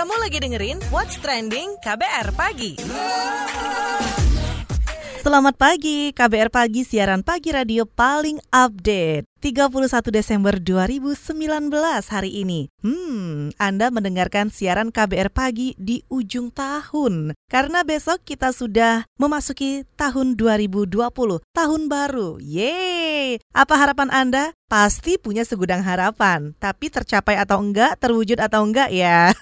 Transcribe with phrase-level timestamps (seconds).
[0.00, 2.80] Kamu lagi dengerin What's Trending KBR Pagi.
[5.20, 9.29] Selamat pagi, KBR Pagi, siaran pagi radio paling update.
[9.40, 11.72] 31 Desember 2019
[12.12, 12.68] hari ini.
[12.84, 17.32] Hmm, Anda mendengarkan siaran KBR Pagi di ujung tahun.
[17.48, 22.36] Karena besok kita sudah memasuki tahun 2020, tahun baru.
[22.36, 23.40] Yeay!
[23.56, 24.52] Apa harapan Anda?
[24.70, 29.34] Pasti punya segudang harapan, tapi tercapai atau enggak, terwujud atau enggak ya.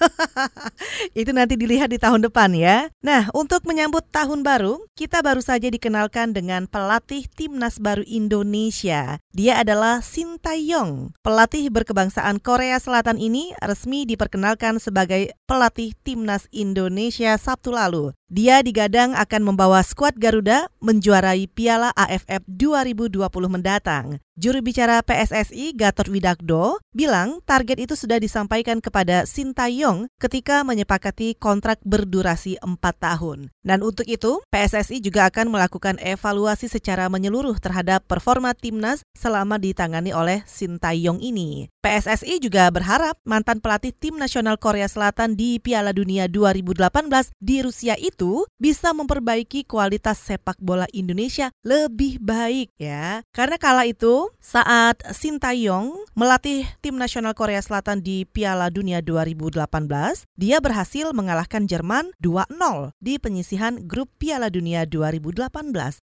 [1.20, 2.88] Itu nanti dilihat di tahun depan ya.
[3.04, 9.20] Nah, untuk menyambut tahun baru, kita baru saja dikenalkan dengan pelatih timnas baru Indonesia.
[9.36, 11.16] Dia adalah Shin Tae-yong.
[11.24, 18.12] Pelatih berkebangsaan Korea Selatan ini resmi diperkenalkan sebagai pelatih timnas Indonesia Sabtu lalu.
[18.28, 24.20] Dia digadang akan membawa skuad Garuda menjuarai Piala AFF 2020 mendatang.
[24.38, 31.82] Juru bicara PSSI Gatot Widakdo bilang target itu sudah disampaikan kepada Sintayong ketika menyepakati kontrak
[31.82, 33.50] berdurasi 4 tahun.
[33.66, 40.10] Dan untuk itu, PSSI juga akan melakukan evaluasi secara menyeluruh terhadap performa timnas selama ditangani
[40.10, 41.70] oleh Sintayong ini.
[41.88, 46.84] PSSI juga berharap mantan pelatih tim nasional Korea Selatan di Piala Dunia 2018
[47.40, 53.24] di Rusia itu bisa memperbaiki kualitas sepak bola Indonesia lebih baik ya.
[53.32, 59.64] Karena kala itu saat Sintayong melatih tim nasional Korea Selatan di Piala Dunia 2018,
[60.36, 65.48] dia berhasil mengalahkan Jerman 2-0 di penyisihan grup Piala Dunia 2018.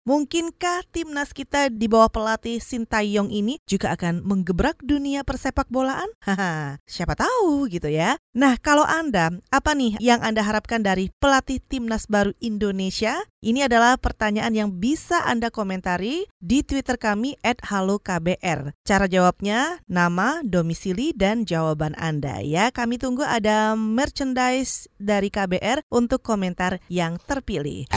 [0.06, 6.12] Mungkinkah timnas kita di bawah pelatih Sintayong ini juga akan menggebrak dunia persepak bolaan?
[6.20, 8.20] Haha, siapa tahu gitu ya.
[8.36, 13.24] Nah, kalau Anda, apa nih yang Anda harapkan dari pelatih timnas baru Indonesia?
[13.42, 18.78] Ini adalah pertanyaan yang bisa Anda komentari di Twitter kami @halokbr.
[18.86, 22.70] Cara jawabnya nama, domisili dan jawaban Anda ya.
[22.70, 27.90] Kami tunggu ada merchandise dari KBR untuk komentar yang terpilih.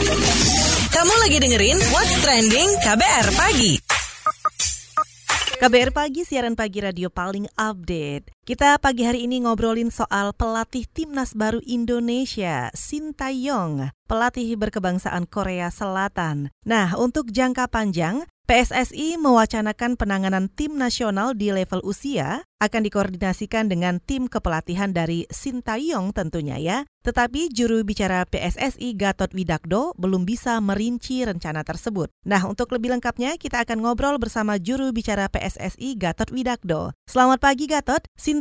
[0.94, 3.83] Kamu lagi dengerin What's Trending KBR Pagi.
[5.54, 8.34] KBR Pagi, siaran pagi radio paling update.
[8.44, 16.52] Kita pagi hari ini ngobrolin soal pelatih timnas baru Indonesia, Sintayong, pelatih berkebangsaan Korea Selatan.
[16.68, 24.00] Nah, untuk jangka panjang, PSSI mewacanakan penanganan tim nasional di level usia akan dikoordinasikan dengan
[24.04, 26.78] tim kepelatihan dari Sintayong tentunya ya.
[27.04, 32.08] Tetapi juru bicara PSSI Gatot Widakdo belum bisa merinci rencana tersebut.
[32.24, 36.96] Nah, untuk lebih lengkapnya kita akan ngobrol bersama juru bicara PSSI Gatot Widakdo.
[37.04, 38.33] Selamat pagi Gatot, Sintayong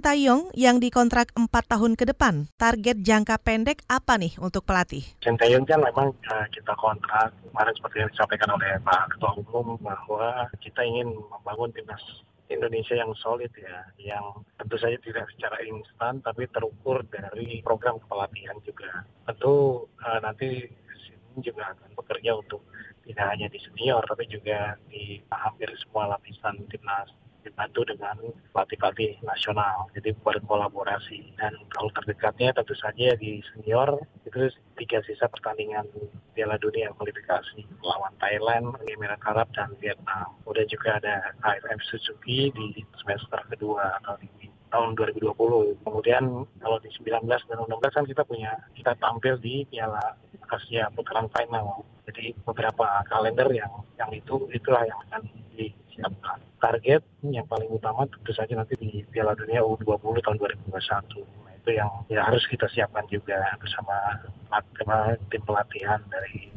[0.58, 5.04] yang dikontrak 4 tahun ke depan, target jangka pendek apa nih untuk pelatih?
[5.22, 10.50] Sintayong kan memang uh, kita kontrak kemarin seperti yang disampaikan oleh Pak Ketua Umum bahwa
[10.64, 12.02] kita ingin membangun timnas
[12.50, 14.26] Indonesia yang solid ya, yang
[14.58, 19.06] tentu saja tidak secara instan tapi terukur dari program kepelatihan juga.
[19.30, 20.66] Tentu uh, nanti
[21.04, 22.62] sini juga akan bekerja untuk
[23.04, 27.12] tidak hanya di senior tapi juga di hampir semua lapisan timnas
[27.44, 28.18] dibantu dengan
[28.56, 29.92] pelatih-pelatih nasional.
[29.94, 34.50] Jadi berkolaborasi dan kalau terdekatnya tentu saja di senior itu
[34.80, 35.86] tiga sisa pertandingan
[36.34, 40.34] Piala Dunia kualifikasi lawan Thailand, Emirat Arab dan Vietnam.
[40.42, 45.86] Kemudian juga ada AFF Suzuki di semester kedua atau di tahun 2020.
[45.86, 50.18] Kemudian kalau di 19 dan 16 kan kita punya kita tampil di Piala
[50.50, 51.86] Asia putaran final.
[52.10, 53.72] Jadi beberapa kalender yang
[54.02, 55.22] yang itu itulah yang akan
[55.54, 56.42] disiapkan.
[56.63, 60.40] Target yang paling utama tentu saja nanti di Piala Dunia U20 tahun
[60.72, 64.24] 2021 itu yang ya harus kita siapkan juga bersama
[65.31, 66.51] tim pelatihan dari.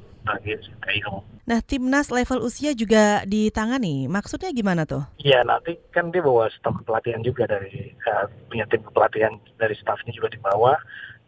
[1.46, 4.10] Nah, timnas level usia juga ditangani.
[4.10, 5.06] Maksudnya gimana tuh?
[5.22, 10.10] Iya, nanti kan dia bawa staf pelatihan juga dari uh, punya tim pelatihan dari stafnya
[10.10, 10.74] juga dibawa.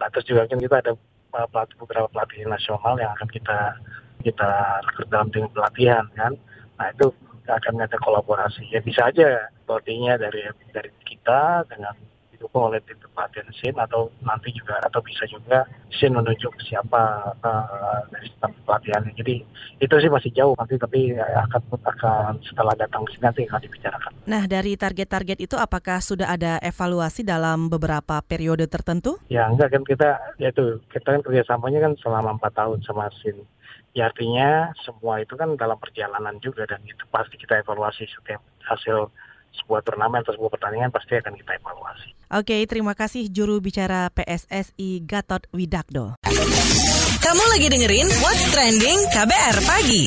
[0.02, 0.92] Nah, terus juga kan kita ada
[1.38, 3.58] uh, pelatih, beberapa pelatih nasional yang akan kita
[4.26, 4.50] kita
[4.90, 6.34] rekrut dalam tim pelatihan kan.
[6.82, 7.14] Nah, itu
[7.56, 8.68] akan ada kolaborasi.
[8.68, 10.44] Ya bisa aja pelatihnya dari
[10.74, 11.96] dari kita dengan
[12.38, 18.00] didukung oleh tim pelatihan SIN atau nanti juga atau bisa juga SIN menunjuk siapa uh,
[18.14, 19.10] dari staf pelatihannya.
[19.18, 19.42] Jadi
[19.82, 24.12] itu sih masih jauh nanti tapi akan akan setelah datang ke sini nanti akan dibicarakan.
[24.30, 29.18] Nah dari target-target itu apakah sudah ada evaluasi dalam beberapa periode tertentu?
[29.26, 33.42] Ya enggak kan kita ya itu kita kan kerjasamanya kan selama empat tahun sama SIN.
[33.98, 39.10] Ya artinya semua itu kan dalam perjalanan juga dan itu pasti kita evaluasi setiap hasil
[39.58, 42.14] sebuah turnamen atau sebuah pertandingan pasti akan kita evaluasi.
[42.30, 46.14] Oke, terima kasih juru bicara PSSI Gatot Widakdo.
[47.18, 50.02] Kamu lagi dengerin What's Trending KBR Pagi.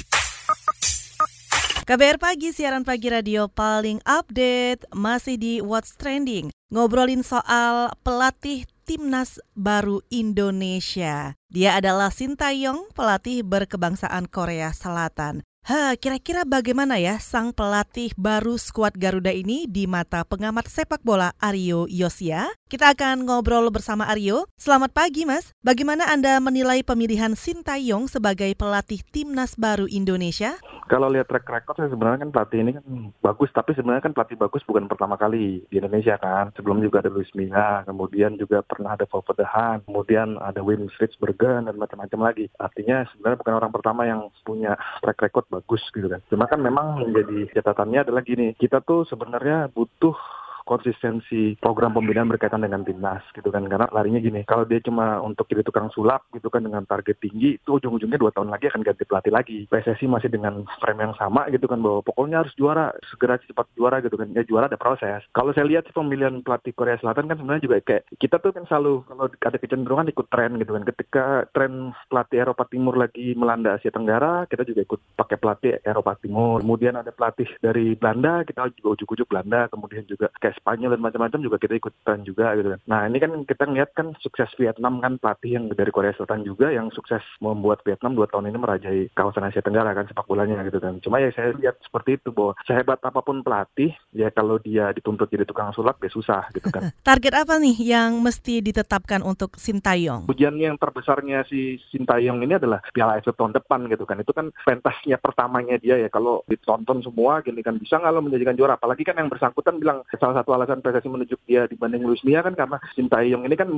[1.84, 6.48] KBR Pagi, siaran pagi radio paling update, masih di What's Trending.
[6.72, 11.38] Ngobrolin soal pelatih timnas baru Indonesia.
[11.48, 15.46] Dia adalah Sintayong, pelatih berkebangsaan Korea Selatan.
[15.62, 21.38] Ha, kira-kira bagaimana ya sang pelatih baru skuad Garuda ini di mata pengamat sepak bola
[21.38, 22.50] Aryo Yosia?
[22.66, 24.50] Kita akan ngobrol bersama Aryo.
[24.58, 30.58] Selamat pagi Mas, bagaimana Anda menilai pemilihan Sintayong sebagai pelatih timnas baru Indonesia?
[30.90, 32.86] Kalau lihat track record saya sebenarnya kan pelatih ini kan
[33.22, 36.50] bagus, tapi sebenarnya kan pelatih bagus bukan pertama kali di Indonesia kan.
[36.58, 40.90] Sebelum juga ada Luis Milla, kemudian juga pernah ada Volverdehan, kemudian ada Wim
[41.22, 42.50] Bergen dan macam-macam lagi.
[42.58, 44.74] Artinya sebenarnya bukan orang pertama yang punya
[45.06, 46.24] track record bagus gitu kan.
[46.32, 50.16] Cuma kan memang menjadi catatannya adalah gini, kita tuh sebenarnya butuh
[50.64, 53.66] konsistensi program pembinaan berkaitan dengan timnas gitu kan.
[53.68, 57.58] Karena larinya gini kalau dia cuma untuk jadi tukang sulap gitu kan dengan target tinggi
[57.58, 59.60] itu ujung-ujungnya dua tahun lagi akan ganti pelatih lagi.
[59.68, 64.00] PSSI masih dengan frame yang sama gitu kan bahwa pokoknya harus juara segera cepat juara
[64.04, 64.30] gitu kan.
[64.34, 65.24] Ya juara ada proses.
[65.36, 69.04] Kalau saya lihat pemilihan pelatih Korea Selatan kan sebenarnya juga kayak kita tuh kan selalu
[69.08, 70.84] kalau ada kecenderungan ikut tren gitu kan.
[70.88, 76.16] Ketika tren pelatih Eropa Timur lagi melanda Asia Tenggara kita juga ikut pakai pelatih Eropa
[76.20, 76.62] Timur.
[76.64, 79.68] Kemudian ada pelatih dari Belanda kita juga ujuk-ujuk Belanda.
[79.72, 82.80] Kemudian juga kayak kayak Spanyol dan macam-macam juga kita ikutan juga gitu kan.
[82.92, 86.68] Nah ini kan kita ngeliat kan sukses Vietnam kan pelatih yang dari Korea Selatan juga
[86.68, 90.84] yang sukses membuat Vietnam dua tahun ini merajai kawasan Asia Tenggara kan sepak bolanya gitu
[90.84, 91.00] kan.
[91.00, 95.32] Cuma ya saya lihat seperti itu bahwa sehebat apa pun pelatih ya kalau dia dituntut
[95.32, 96.92] jadi tukang sulap ya susah gitu kan.
[97.08, 100.28] Target apa nih yang mesti ditetapkan untuk Sintayong?
[100.28, 104.20] Ujiannya yang terbesarnya si Sintayong ini adalah Piala AFF tahun depan gitu kan.
[104.20, 108.58] Itu kan pentasnya pertamanya dia ya kalau ditonton semua gini kan bisa nggak lo menjadikan
[108.58, 108.76] juara.
[108.76, 112.58] Apalagi kan yang bersangkutan bilang salah satu alasan PSSI menunjuk dia dibanding Luis Mia kan
[112.58, 113.70] karena Sintayong ini kan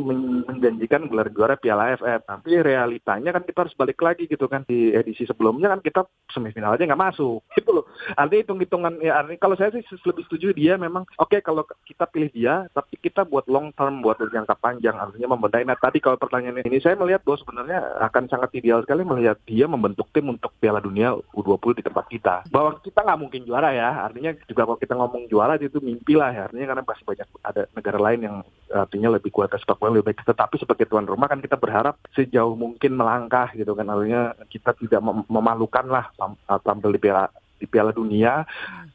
[0.48, 2.24] menjanjikan gelar juara Piala AFF.
[2.24, 6.80] Tapi realitanya kan kita harus balik lagi gitu kan di edisi sebelumnya kan kita semifinal
[6.80, 7.86] aja nggak masuk gitu loh.
[8.16, 12.08] Artinya hitung-hitungan ya artinya kalau saya sih lebih setuju dia memang oke okay, kalau kita
[12.08, 15.68] pilih dia tapi kita buat long term buat jangka panjang artinya membenahi.
[15.68, 19.68] Nah tadi kalau pertanyaan ini saya melihat bahwa sebenarnya akan sangat ideal sekali melihat dia
[19.68, 22.36] membentuk tim untuk Piala Dunia U20 di tempat kita.
[22.48, 24.08] Bahwa kita nggak mungkin juara ya.
[24.08, 27.66] Artinya juga kalau kita ngomong juara itu mimpi lah ya artinya karena pasti banyak ada
[27.74, 28.36] negara lain yang
[28.70, 30.22] artinya lebih kuat sepak bola lebih baik.
[30.22, 33.90] Tetapi sebagai tuan rumah kan kita berharap sejauh mungkin melangkah gitu kan.
[33.90, 36.14] Artinya kita tidak mem memalukan lah
[36.62, 37.26] tampil di Piala
[37.64, 38.44] di Piala Dunia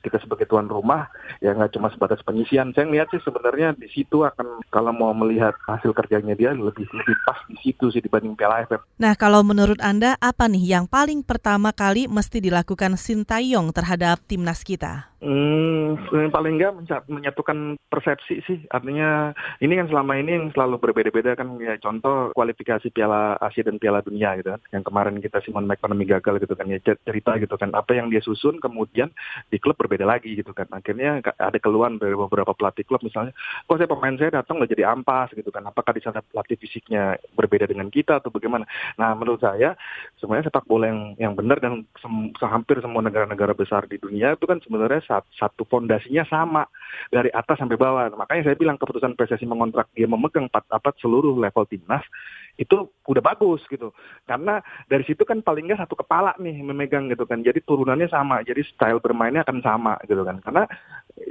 [0.04, 1.08] kita sebagai tuan rumah
[1.40, 5.56] ya nggak cuma sebatas penyisian saya ngeliat sih sebenarnya di situ akan kalau mau melihat
[5.64, 8.84] hasil kerjanya dia lebih lebih pas di situ sih dibanding Piala AFF.
[9.00, 14.60] Nah kalau menurut anda apa nih yang paling pertama kali mesti dilakukan Sintayong terhadap timnas
[14.60, 15.08] kita?
[15.18, 15.98] Hmm,
[16.30, 16.78] paling enggak
[17.10, 18.58] menyatukan persepsi sih.
[18.70, 23.82] Artinya ini kan selama ini yang selalu berbeda-beda kan ya contoh kualifikasi Piala Asia dan
[23.82, 24.62] Piala Dunia gitu kan.
[24.70, 27.74] Yang kemarin kita Simon McManamy gagal gitu kan ya cerita gitu kan.
[27.74, 29.10] Apa yang dia susun kemudian
[29.48, 30.66] di klub berbeda lagi gitu kan.
[30.70, 33.34] Akhirnya ada keluhan dari beberapa pelatih klub misalnya,
[33.64, 35.64] kok saya pemain saya datang udah jadi ampas gitu kan.
[35.66, 38.68] Apakah di sana pelatih fisiknya berbeda dengan kita atau bagaimana?
[39.00, 39.74] Nah, menurut saya
[40.20, 44.44] sebenarnya sepak bola yang yang benar dan sem hampir semua negara-negara besar di dunia itu
[44.44, 45.02] kan sebenarnya
[45.34, 46.66] satu fondasinya sama
[47.08, 48.10] dari atas sampai bawah.
[48.14, 52.04] Makanya saya bilang keputusan PSSI mengontrak dia memegang empat apa seluruh level timnas
[52.58, 53.94] itu udah bagus gitu.
[54.26, 54.58] Karena
[54.90, 57.40] dari situ kan paling nggak satu kepala nih memegang gitu kan.
[57.40, 60.42] Jadi turunannya sama, jadi style bermainnya akan sama gitu kan.
[60.42, 60.66] Karena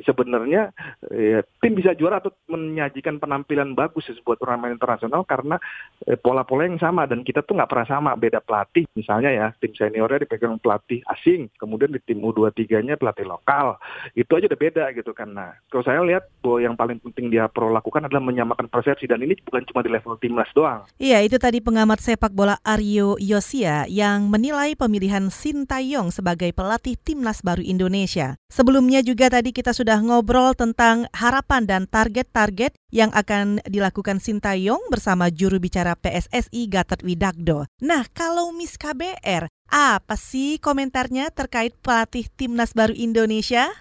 [0.07, 0.71] sebenarnya
[1.11, 5.59] ya, tim bisa juara atau menyajikan penampilan bagus di sebuah turnamen internasional karena
[6.07, 8.11] eh, pola-pola yang sama dan kita tuh nggak pernah sama.
[8.17, 13.75] Beda pelatih misalnya ya, tim seniornya dipegang pelatih asing, kemudian di tim U23-nya pelatih lokal.
[14.15, 15.35] Itu aja udah beda gitu kan.
[15.35, 19.19] Nah, kalau saya lihat bahwa yang paling penting dia perlu lakukan adalah menyamakan persepsi dan
[19.19, 20.87] ini bukan cuma di level timnas doang.
[20.95, 26.93] Iya, Ya, itu tadi pengamat sepak bola Aryo Yosia yang menilai pemilihan Sintayong sebagai pelatih
[26.93, 28.37] timnas baru Indonesia.
[28.53, 35.33] Sebelumnya juga tadi kita sudah ngobrol tentang harapan dan target-target yang akan dilakukan Sintayong bersama
[35.33, 37.65] juru bicara PSSI Gatot Widakdo.
[37.81, 43.73] Nah, kalau Miss KBR, apa sih komentarnya terkait pelatih timnas baru Indonesia?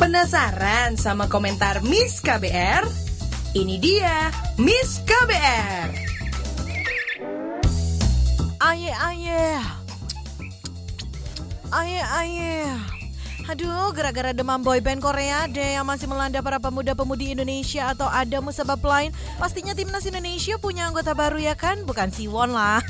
[0.00, 2.88] Penasaran sama komentar Miss KBR?
[3.52, 5.92] Ini dia Miss KBR.
[8.64, 9.60] Aye aye.
[11.68, 12.64] Aye aye.
[13.52, 18.80] Aduh, gara-gara demam boyband Korea deh yang masih melanda para pemuda-pemudi Indonesia atau ada musabab
[18.80, 21.84] lain, pastinya timnas Indonesia punya anggota baru ya kan?
[21.84, 22.80] Bukan Siwon lah.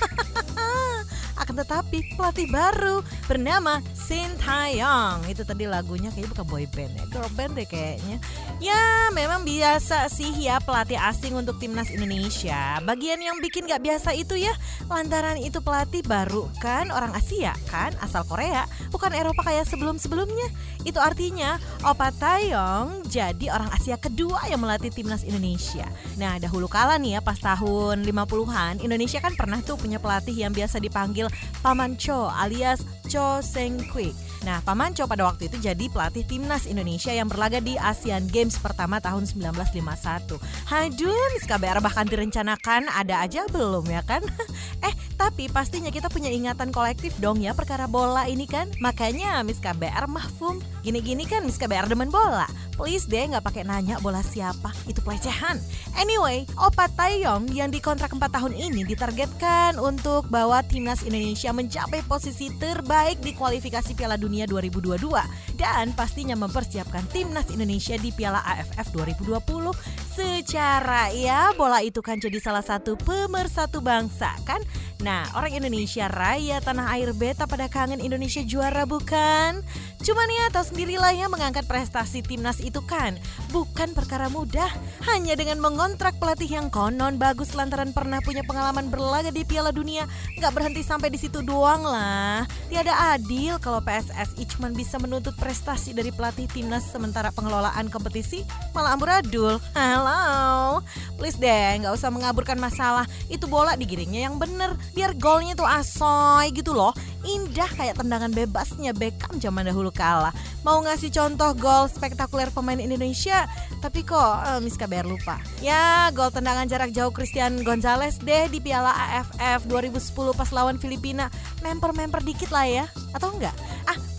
[1.43, 5.23] Akan tetapi pelatih baru bernama Sintayong.
[5.31, 8.19] Itu tadi lagunya kayaknya bukan boy band ya, girl band deh kayaknya.
[8.59, 12.83] Ya, memang biasa sih ya pelatih asing untuk timnas Indonesia.
[12.83, 14.50] Bagian yang bikin gak biasa itu ya,
[14.90, 20.50] lantaran itu pelatih baru kan orang Asia kan, asal Korea, bukan Eropa kayak sebelum-sebelumnya.
[20.83, 25.87] Itu artinya Opa Taeyong jadi orang Asia kedua yang melatih timnas Indonesia.
[26.19, 30.50] Nah, dahulu kala nih ya pas tahun 50-an, Indonesia kan pernah tuh punya pelatih yang
[30.50, 31.31] biasa dipanggil
[31.62, 34.16] Paman Cho alias Cho Seng Quick.
[34.49, 38.57] Nah, Paman Cho pada waktu itu jadi pelatih timnas Indonesia yang berlaga di Asian Games
[38.57, 40.40] pertama tahun 1951.
[40.64, 44.25] Haduh, Miss KBR bahkan direncanakan ada aja belum ya kan?
[44.88, 48.73] eh, tapi pastinya kita punya ingatan kolektif dong ya perkara bola ini kan.
[48.80, 50.64] Makanya Miss KBR mahfum.
[50.80, 52.49] Gini-gini kan Miss KBR demen bola.
[52.80, 55.61] Please deh nggak pakai nanya bola siapa, itu pelecehan.
[56.00, 62.49] Anyway, Opa Taeyong yang dikontrak 4 tahun ini ditargetkan untuk bawa timnas Indonesia mencapai posisi
[62.57, 65.23] terbaik di kualifikasi Piala Dunia 2022
[65.61, 69.76] dan pastinya mempersiapkan timnas Indonesia di Piala AFF 2020
[70.17, 74.64] secara ya bola itu kan jadi salah satu pemersatu bangsa kan
[75.00, 79.64] Nah, orang Indonesia raya tanah air beta pada kangen Indonesia juara bukan?
[80.00, 83.17] Cuman ya tahu sendirilah ya mengangkat prestasi timnas itu kan
[83.49, 84.69] bukan perkara mudah.
[85.09, 90.05] Hanya dengan mengontrak pelatih yang konon bagus lantaran pernah punya pengalaman berlaga di Piala Dunia,
[90.37, 92.45] nggak berhenti sampai di situ doang lah.
[92.69, 98.95] Tiada adil kalau PSSI cuma bisa menuntut prestasi dari pelatih timnas sementara pengelolaan kompetisi malah
[98.95, 99.59] amburadul.
[99.75, 100.78] Halo,
[101.19, 103.02] please deh nggak usah mengaburkan masalah.
[103.26, 106.95] Itu bola digiringnya yang bener biar golnya tuh asoy gitu loh.
[107.26, 110.30] Indah kayak tendangan bebasnya Beckham zaman dahulu kala.
[110.62, 113.50] Mau ngasih contoh gol spektakuler pemain Indonesia,
[113.83, 115.42] tapi kok uh, Miss KBR lupa.
[115.59, 121.26] Ya, gol tendangan jarak jauh Christian Gonzalez deh di Piala AFF 2010 pas lawan Filipina.
[121.61, 123.57] Memper-memper dikit lah ya, atau enggak?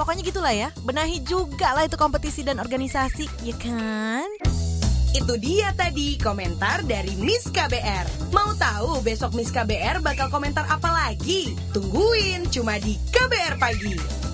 [0.01, 0.73] Pokoknya gitulah ya.
[0.81, 4.25] Benahi juga lah itu kompetisi dan organisasi, ya kan?
[5.13, 8.33] Itu dia tadi komentar dari Miss KBR.
[8.33, 11.53] Mau tahu besok Miss KBR bakal komentar apa lagi?
[11.69, 14.30] Tungguin cuma di KBR Pagi.